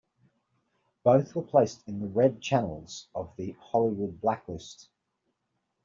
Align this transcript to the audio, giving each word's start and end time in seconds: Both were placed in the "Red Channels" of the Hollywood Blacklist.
Both 1.03 1.35
were 1.35 1.43
placed 1.43 1.83
in 1.87 1.99
the 1.99 2.07
"Red 2.07 2.41
Channels" 2.41 3.07
of 3.13 3.35
the 3.35 3.55
Hollywood 3.59 4.19
Blacklist. 4.19 4.89